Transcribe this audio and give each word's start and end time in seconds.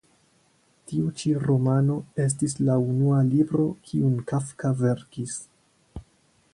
Tiu 0.91 1.11
ĉi 1.19 1.33
romano 1.43 1.97
estis 2.25 2.57
la 2.71 2.79
unua 2.87 3.21
libro 3.29 3.69
kiun 3.91 4.19
Kafka 4.33 4.77
verkis. 4.83 5.39